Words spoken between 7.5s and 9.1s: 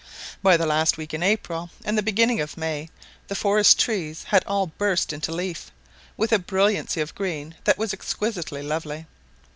that was exquisitely lovely.